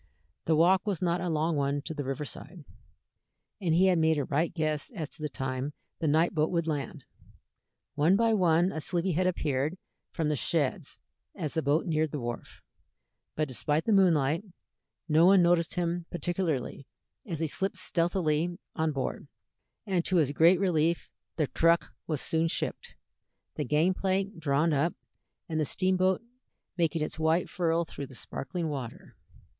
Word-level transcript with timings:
The 0.45 0.55
walk 0.55 0.87
was 0.87 0.99
not 0.99 1.21
a 1.21 1.29
long 1.29 1.55
one 1.55 1.83
to 1.83 1.93
the 1.93 2.03
river 2.03 2.25
side, 2.25 2.65
and 3.61 3.75
he 3.75 3.85
had 3.85 3.99
made 3.99 4.17
a 4.17 4.23
right 4.25 4.51
guess 4.51 4.89
as 4.95 5.11
to 5.11 5.21
the 5.21 5.29
time 5.29 5.73
the 5.99 6.07
night 6.07 6.33
boat 6.33 6.49
would 6.49 6.65
land. 6.65 7.05
One 7.93 8.15
by 8.15 8.33
one 8.33 8.71
a 8.71 8.81
sleepy 8.81 9.11
head 9.11 9.27
appeared 9.27 9.77
from 10.11 10.27
the 10.29 10.35
sheds 10.35 10.97
as 11.35 11.53
the 11.53 11.61
boat 11.61 11.85
neared 11.85 12.09
the 12.09 12.19
wharf, 12.19 12.63
but 13.35 13.47
despite 13.47 13.85
the 13.85 13.91
moonlight, 13.91 14.43
no 15.07 15.27
one 15.27 15.43
noticed 15.43 15.75
him 15.75 16.07
particularly 16.09 16.87
as 17.27 17.37
he 17.39 17.45
slipped 17.45 17.77
stealthily 17.77 18.57
on 18.75 18.91
board, 18.93 19.27
and 19.85 20.03
to 20.05 20.15
his 20.15 20.31
great 20.31 20.59
relief 20.59 21.11
the 21.35 21.45
truck 21.45 21.93
was 22.07 22.21
soon 22.21 22.47
shipped, 22.47 22.95
the 23.53 23.63
gang 23.65 23.93
plank 23.93 24.39
drawn 24.39 24.73
up, 24.73 24.95
and 25.47 25.59
the 25.59 25.63
steamboat 25.63 26.23
making 26.75 27.03
its 27.03 27.19
white 27.19 27.47
furrow 27.47 27.83
through 27.83 28.07
the 28.07 28.15
sparkling 28.15 28.67
water. 28.67 29.15